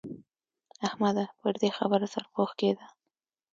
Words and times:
احمده! 0.87 1.25
پر 1.39 1.53
دې 1.61 1.69
خبره 1.77 2.07
سرپوښ 2.13 2.49
کېږده. 2.59 2.87